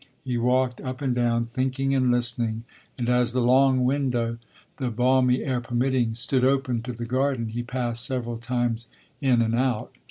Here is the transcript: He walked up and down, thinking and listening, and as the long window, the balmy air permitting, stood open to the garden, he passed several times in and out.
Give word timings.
He 0.23 0.35
walked 0.35 0.81
up 0.81 0.99
and 1.03 1.13
down, 1.13 1.45
thinking 1.45 1.93
and 1.93 2.09
listening, 2.09 2.63
and 2.97 3.07
as 3.07 3.33
the 3.33 3.39
long 3.39 3.85
window, 3.85 4.39
the 4.77 4.89
balmy 4.89 5.43
air 5.43 5.61
permitting, 5.61 6.15
stood 6.15 6.43
open 6.43 6.81
to 6.81 6.91
the 6.91 7.05
garden, 7.05 7.49
he 7.49 7.61
passed 7.61 8.03
several 8.03 8.37
times 8.39 8.87
in 9.21 9.43
and 9.43 9.53
out. 9.53 9.99